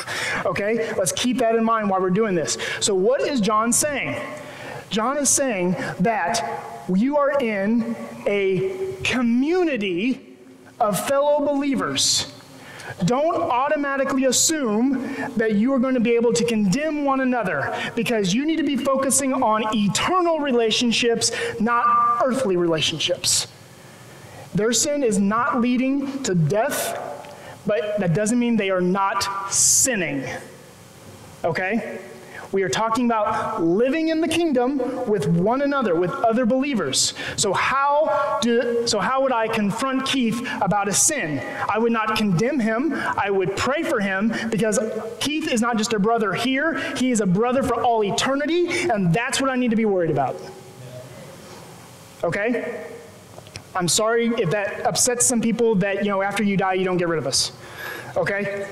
[0.46, 0.94] okay?
[0.96, 2.56] Let's keep that in mind while we're doing this.
[2.80, 4.20] So, what is John saying?
[4.88, 7.96] John is saying that you are in
[8.26, 10.36] a community
[10.78, 12.32] of fellow believers
[13.04, 18.32] don't automatically assume that you are going to be able to condemn one another because
[18.32, 23.48] you need to be focusing on eternal relationships, not earthly relationships.
[24.54, 26.98] Their sin is not leading to death,
[27.66, 30.24] but that doesn't mean they are not sinning.
[31.44, 31.98] Okay?
[32.52, 37.14] We are talking about living in the kingdom with one another, with other believers.
[37.36, 41.40] So how do so how would I confront Keith about a sin?
[41.68, 42.92] I would not condemn him.
[42.94, 44.78] I would pray for him because
[45.20, 49.12] Keith is not just a brother here, he is a brother for all eternity, and
[49.12, 50.40] that's what I need to be worried about.
[52.24, 52.84] Okay?
[53.74, 56.96] I'm sorry if that upsets some people that, you know, after you die, you don't
[56.96, 57.52] get rid of us.
[58.16, 58.66] Okay?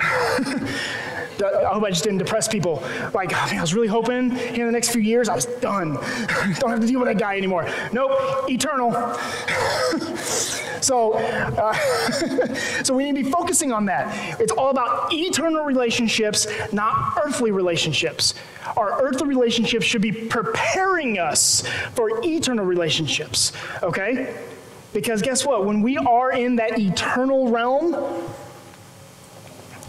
[1.42, 2.82] I hope I just didn't depress people.
[3.12, 5.94] Like, I, mean, I was really hoping in the next few years I was done.
[6.58, 7.68] Don't have to deal with that guy anymore.
[7.92, 8.92] Nope, eternal.
[10.80, 11.72] so, uh,
[12.82, 14.40] so we need to be focusing on that.
[14.40, 18.34] It's all about eternal relationships, not earthly relationships.
[18.76, 23.52] Our earthly relationships should be preparing us for eternal relationships.
[23.82, 24.34] Okay?
[24.92, 25.66] Because guess what?
[25.66, 27.92] When we are in that eternal realm,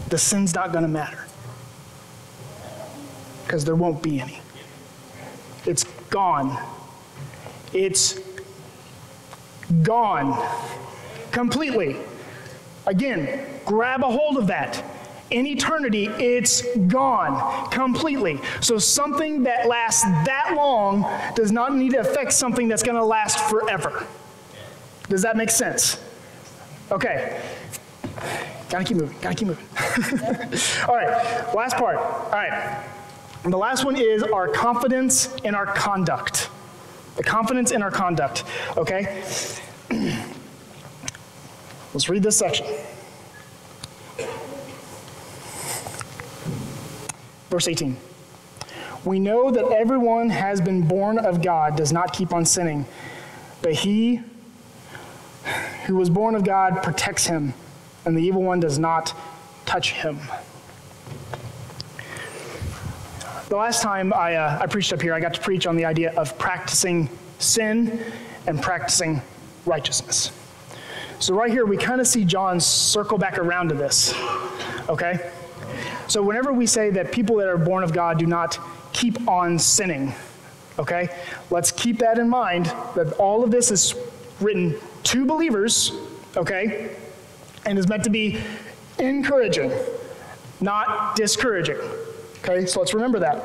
[0.08, 1.27] the sin's not going to matter
[3.48, 4.42] because there won't be any.
[5.64, 6.62] It's gone.
[7.72, 8.20] It's
[9.82, 10.38] gone
[11.32, 11.96] completely.
[12.86, 14.84] Again, grab a hold of that.
[15.30, 18.38] In eternity, it's gone completely.
[18.60, 23.04] So, something that lasts that long does not need to affect something that's going to
[23.04, 24.06] last forever.
[25.08, 25.98] Does that make sense?
[26.90, 27.40] Okay.
[28.68, 29.66] Gotta keep moving, gotta keep moving.
[30.88, 31.96] All right, last part.
[31.96, 32.84] All right.
[33.44, 36.50] And the last one is our confidence in our conduct.
[37.16, 38.44] The confidence in our conduct,
[38.76, 39.22] okay?
[41.94, 42.66] Let's read this section.
[47.50, 47.96] Verse 18.
[49.04, 52.86] We know that everyone has been born of God does not keep on sinning,
[53.62, 54.20] but he
[55.86, 57.54] who was born of God protects him,
[58.04, 59.14] and the evil one does not
[59.64, 60.18] touch him.
[63.48, 65.86] The last time I, uh, I preached up here, I got to preach on the
[65.86, 67.08] idea of practicing
[67.38, 67.98] sin
[68.46, 69.22] and practicing
[69.64, 70.32] righteousness.
[71.18, 74.12] So, right here, we kind of see John circle back around to this.
[74.90, 75.30] Okay?
[76.08, 78.60] So, whenever we say that people that are born of God do not
[78.92, 80.12] keep on sinning,
[80.78, 81.08] okay,
[81.48, 83.94] let's keep that in mind that all of this is
[84.40, 85.92] written to believers,
[86.36, 86.94] okay,
[87.64, 88.42] and is meant to be
[88.98, 89.72] encouraging,
[90.60, 91.78] not discouraging.
[92.42, 93.44] Okay, so let's remember that.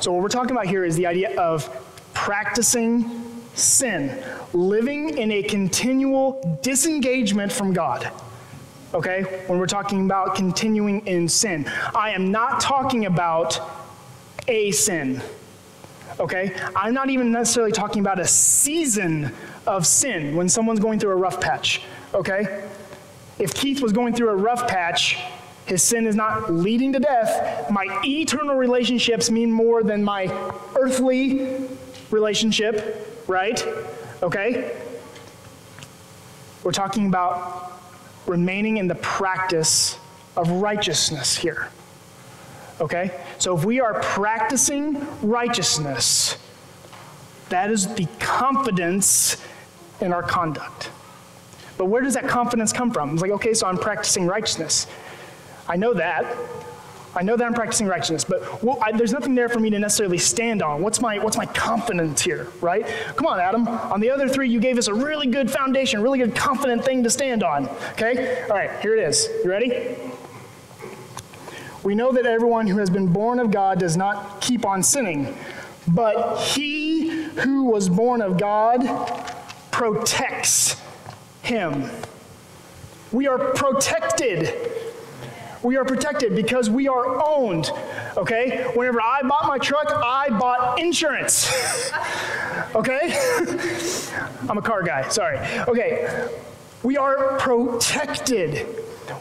[0.00, 1.68] So, what we're talking about here is the idea of
[2.12, 8.10] practicing sin, living in a continual disengagement from God.
[8.94, 13.58] Okay, when we're talking about continuing in sin, I am not talking about
[14.48, 15.22] a sin.
[16.20, 19.32] Okay, I'm not even necessarily talking about a season
[19.66, 21.82] of sin when someone's going through a rough patch.
[22.14, 22.64] Okay,
[23.38, 25.18] if Keith was going through a rough patch,
[25.66, 27.70] his sin is not leading to death.
[27.70, 30.26] My eternal relationships mean more than my
[30.78, 31.68] earthly
[32.10, 33.66] relationship, right?
[34.22, 34.76] Okay?
[36.62, 37.80] We're talking about
[38.26, 39.98] remaining in the practice
[40.36, 41.68] of righteousness here.
[42.80, 43.10] Okay?
[43.38, 46.36] So if we are practicing righteousness,
[47.48, 49.36] that is the confidence
[50.00, 50.90] in our conduct.
[51.78, 53.12] But where does that confidence come from?
[53.12, 54.86] It's like, okay, so I'm practicing righteousness.
[55.68, 56.24] I know that.
[57.16, 59.78] I know that I'm practicing righteousness, but well, I, there's nothing there for me to
[59.78, 60.82] necessarily stand on.
[60.82, 62.86] What's my, what's my confidence here, right?
[63.16, 63.66] Come on, Adam.
[63.66, 67.02] On the other three, you gave us a really good foundation, really good confident thing
[67.04, 67.70] to stand on.
[67.92, 68.42] Okay?
[68.42, 69.30] All right, here it is.
[69.42, 69.96] You ready?
[71.82, 75.34] We know that everyone who has been born of God does not keep on sinning,
[75.88, 78.84] but he who was born of God
[79.70, 80.76] protects
[81.42, 81.88] him.
[83.10, 84.75] We are protected
[85.66, 87.72] we are protected because we are owned.
[88.16, 88.70] Okay?
[88.74, 91.52] Whenever I bought my truck, I bought insurance.
[92.74, 93.18] okay?
[94.48, 95.38] I'm a car guy, sorry.
[95.68, 96.28] Okay.
[96.84, 98.66] We are protected.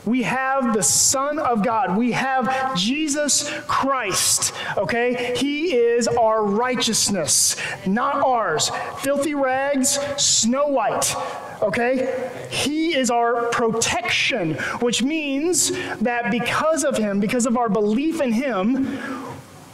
[0.05, 1.97] We have the Son of God.
[1.97, 4.53] We have Jesus Christ.
[4.77, 5.33] Okay?
[5.35, 7.55] He is our righteousness,
[7.87, 8.69] not ours.
[8.99, 11.15] Filthy rags, snow white
[11.61, 12.47] okay?
[12.49, 18.31] He is our protection, which means that because of him, because of our belief in
[18.31, 18.97] him,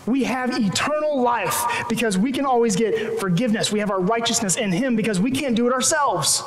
[0.05, 3.71] we have eternal life because we can always get forgiveness.
[3.71, 6.43] We have our righteousness in him because we can't do it ourselves.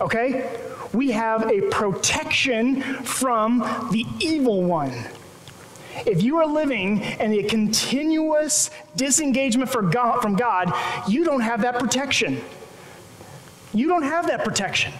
[0.00, 0.58] Okay?
[0.92, 3.58] We have a protection from
[3.90, 4.92] the evil one.
[6.04, 10.72] If you are living in a continuous disengagement God, from God,
[11.08, 12.40] you don't have that protection.
[13.74, 14.92] You don't have that protection.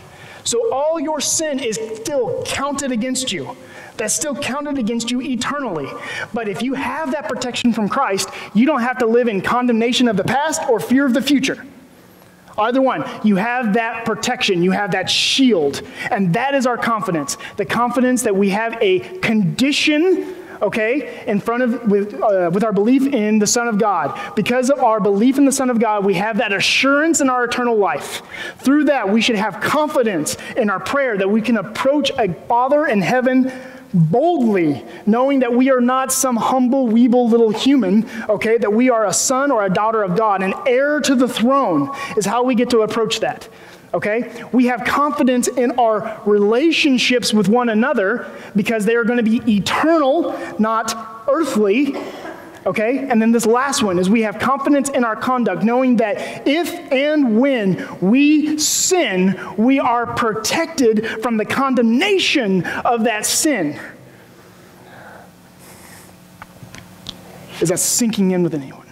[0.45, 3.57] So all your sin is still counted against you.
[3.97, 5.91] That's still counted against you eternally.
[6.33, 10.07] But if you have that protection from Christ, you don't have to live in condemnation
[10.07, 11.65] of the past or fear of the future.
[12.59, 15.83] Either one, you have that protection, you have that shield.
[16.11, 21.63] And that is our confidence the confidence that we have a condition okay, in front
[21.63, 24.19] of, with, uh, with our belief in the Son of God.
[24.35, 27.45] Because of our belief in the Son of God, we have that assurance in our
[27.45, 28.23] eternal life.
[28.59, 32.87] Through that, we should have confidence in our prayer that we can approach a Father
[32.87, 33.53] in heaven
[33.95, 39.07] boldly, knowing that we are not some humble, weeble little human, okay, that we are
[39.07, 40.43] a son or a daughter of God.
[40.43, 43.49] An heir to the throne is how we get to approach that.
[43.97, 44.45] Okay?
[44.53, 49.41] We have confidence in our relationships with one another because they are going to be
[49.57, 51.97] eternal, not earthly.
[52.67, 53.09] Okay?
[53.09, 56.69] And then this last one is we have confidence in our conduct, knowing that if
[56.93, 63.81] and when we sin, we are protected from the condemnation of that sin.
[67.63, 68.86] Is that sinking in with anyone?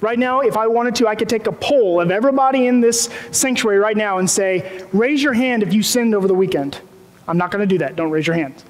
[0.00, 3.10] Right now, if I wanted to, I could take a poll of everybody in this
[3.32, 6.80] sanctuary right now and say, raise your hand if you sinned over the weekend.
[7.28, 7.96] I'm not going to do that.
[7.96, 8.64] Don't raise your hand.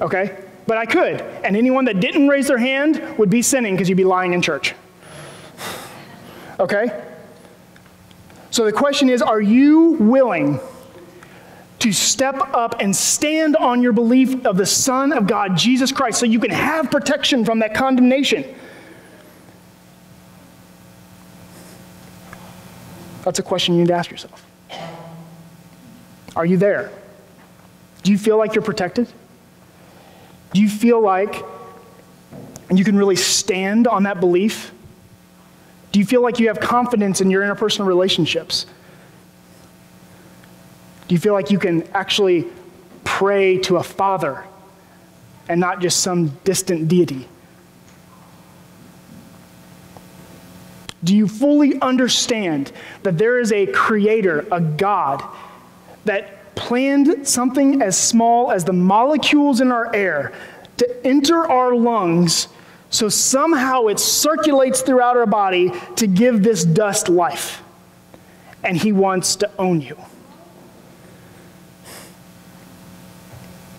[0.00, 0.44] Okay?
[0.66, 1.20] But I could.
[1.20, 4.42] And anyone that didn't raise their hand would be sinning because you'd be lying in
[4.42, 4.74] church.
[6.58, 7.04] Okay?
[8.50, 10.58] So the question is are you willing
[11.78, 16.18] to step up and stand on your belief of the Son of God, Jesus Christ,
[16.18, 18.44] so you can have protection from that condemnation?
[23.26, 24.46] That's a question you need to ask yourself.
[26.36, 26.92] Are you there?
[28.04, 29.08] Do you feel like you're protected?
[30.52, 31.42] Do you feel like
[32.72, 34.70] you can really stand on that belief?
[35.90, 38.64] Do you feel like you have confidence in your interpersonal relationships?
[41.08, 42.46] Do you feel like you can actually
[43.02, 44.44] pray to a father
[45.48, 47.26] and not just some distant deity?
[51.04, 52.72] Do you fully understand
[53.02, 55.22] that there is a creator, a God,
[56.04, 60.32] that planned something as small as the molecules in our air
[60.78, 62.48] to enter our lungs
[62.88, 67.62] so somehow it circulates throughout our body to give this dust life?
[68.64, 69.96] And he wants to own you.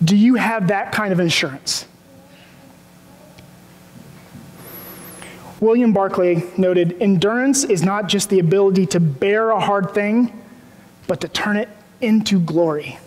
[0.02, 1.86] Do you have that kind of insurance?
[5.60, 10.32] William Barclay noted endurance is not just the ability to bear a hard thing,
[11.06, 11.68] but to turn it
[12.00, 12.98] into glory.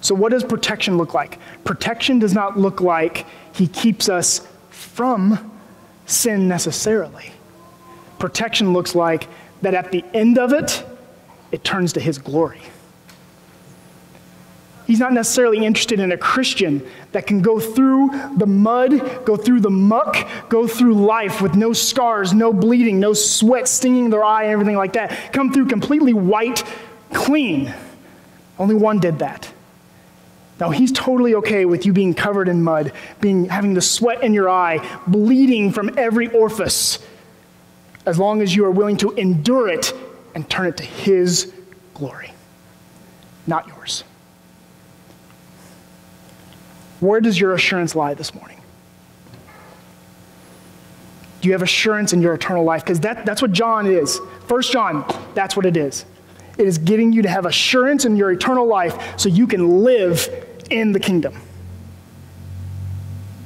[0.00, 1.40] So, what does protection look like?
[1.64, 5.50] Protection does not look like he keeps us from
[6.06, 7.32] sin necessarily.
[8.20, 9.26] Protection looks like
[9.62, 10.84] that at the end of it,
[11.50, 12.60] it turns to his glory.
[14.86, 19.60] He's not necessarily interested in a Christian that can go through the mud, go through
[19.60, 24.44] the muck, go through life with no scars, no bleeding, no sweat stinging their eye,
[24.44, 25.32] and everything like that.
[25.32, 26.62] Come through completely white,
[27.12, 27.74] clean.
[28.60, 29.50] Only one did that.
[30.60, 34.32] Now he's totally okay with you being covered in mud, being having the sweat in
[34.34, 37.00] your eye, bleeding from every orifice,
[38.06, 39.92] as long as you are willing to endure it
[40.34, 41.52] and turn it to his
[41.92, 42.32] glory,
[43.48, 44.04] not yours.
[47.06, 48.60] Where does your assurance lie this morning?
[51.40, 52.82] Do you have assurance in your eternal life?
[52.82, 54.20] Because that, that's what John is.
[54.48, 56.04] First John, that's what it is.
[56.58, 60.28] It is getting you to have assurance in your eternal life so you can live
[60.68, 61.40] in the kingdom.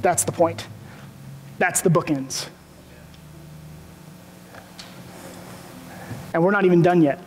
[0.01, 0.67] That's the point.
[1.59, 2.49] That's the bookends.
[6.33, 7.23] And we're not even done yet.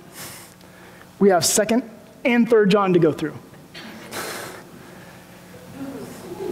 [1.19, 1.87] We have second
[2.25, 3.37] and third John to go through.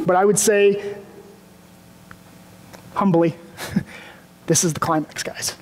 [0.05, 0.95] But I would say,
[2.93, 3.35] humbly,
[4.47, 5.55] this is the climax, guys.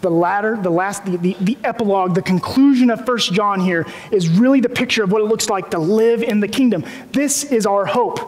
[0.00, 4.28] The latter, the last, the, the, the epilogue, the conclusion of First John here is
[4.28, 6.84] really the picture of what it looks like to live in the kingdom.
[7.12, 8.18] This is our hope,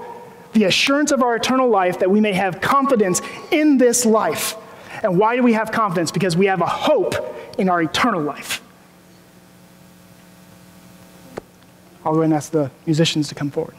[0.52, 4.54] the assurance of our eternal life that we may have confidence in this life.
[5.02, 6.12] And why do we have confidence?
[6.12, 7.14] Because we have a hope
[7.58, 8.62] in our eternal life.
[12.04, 13.74] I'll go and ask the musicians to come forward.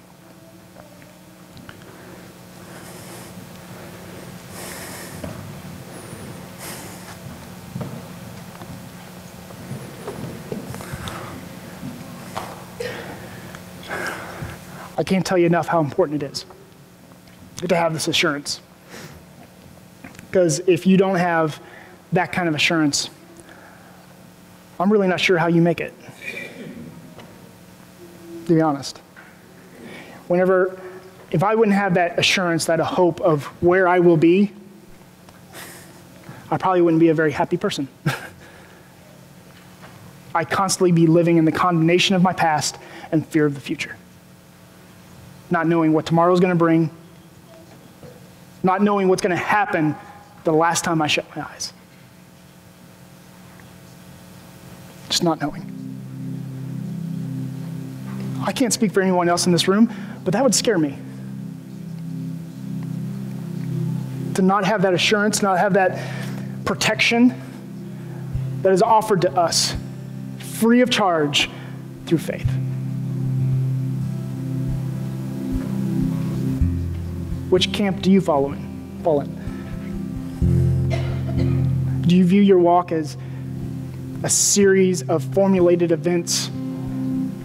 [15.06, 16.46] Can't tell you enough how important it is
[17.68, 18.62] to have this assurance.
[20.28, 21.62] Because if you don't have
[22.12, 23.10] that kind of assurance,
[24.80, 25.94] I'm really not sure how you make it,
[28.48, 28.98] to be honest.
[30.28, 30.78] Whenever,
[31.32, 34.52] if I wouldn't have that assurance, that a hope of where I will be,
[36.52, 37.88] I probably wouldn't be a very happy person.
[40.36, 42.78] I'd constantly be living in the condemnation of my past
[43.12, 43.96] and fear of the future.
[45.50, 46.90] Not knowing what tomorrow's going to bring,
[48.64, 49.96] not knowing what's going to happen
[50.44, 51.74] the last time I shut my eyes.
[55.10, 55.72] Just not knowing.
[58.46, 59.92] I can't speak for anyone else in this room,
[60.24, 60.98] but that would scare me.
[64.36, 66.00] To not have that assurance, not have that
[66.66, 67.34] protection
[68.62, 69.76] that is offered to us
[70.40, 71.50] free of charge
[72.06, 72.50] through faith.
[77.50, 79.46] Which camp do you follow in, fall in?
[82.02, 83.18] Do you view your walk as
[84.24, 86.50] a series of formulated events,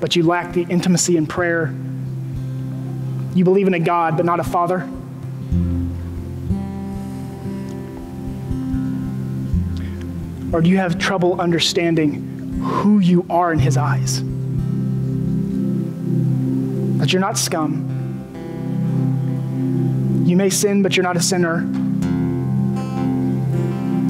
[0.00, 1.74] but you lack the intimacy in prayer?
[3.34, 4.88] You believe in a God, but not a Father?
[10.52, 14.22] Or do you have trouble understanding who you are in His eyes?
[16.98, 17.89] That you're not scum.
[20.30, 21.62] You may sin, but you're not a sinner.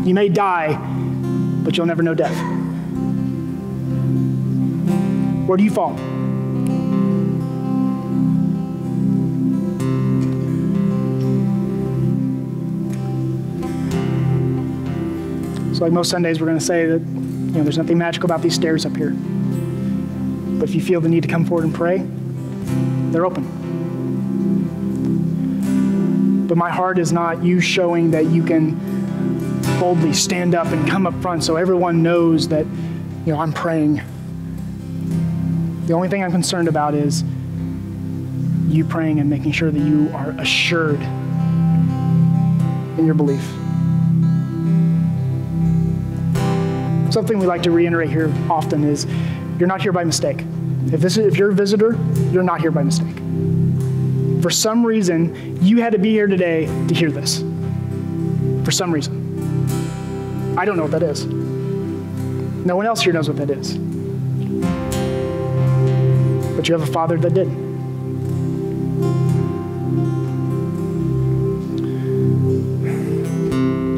[0.06, 0.76] You may die,
[1.64, 2.36] but you'll never know death.
[5.48, 5.96] Where do you fall?
[15.74, 18.42] So, like most Sundays, we're going to say that you know there's nothing magical about
[18.42, 19.12] these stairs up here.
[19.12, 22.06] But if you feel the need to come forward and pray,
[23.10, 23.59] they're open.
[26.50, 28.74] But my heart is not you showing that you can
[29.78, 32.66] boldly stand up and come up front so everyone knows that
[33.24, 34.00] you know I'm praying.
[35.86, 37.22] The only thing I'm concerned about is
[38.66, 41.00] you praying and making sure that you are assured
[42.98, 43.44] in your belief.
[47.12, 49.06] Something we like to reiterate here often is
[49.56, 50.44] you're not here by mistake.
[50.86, 51.96] If, this is, if you're a visitor,
[52.32, 53.09] you're not here by mistake.
[54.40, 57.40] For some reason, you had to be here today to hear this.
[58.64, 59.20] For some reason.
[60.58, 61.26] I don't know what that is.
[61.26, 63.76] No one else here knows what that is.
[66.56, 67.48] But you have a father that did.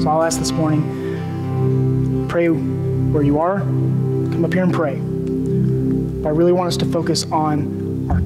[0.02, 4.96] So I'll ask this morning pray where you are, come up here and pray.
[4.96, 7.81] But I really want us to focus on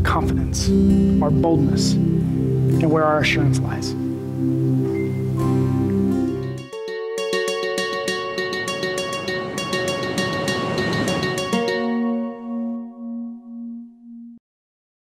[0.07, 0.69] confidence,
[1.21, 4.06] our boldness, and where our assurance lies.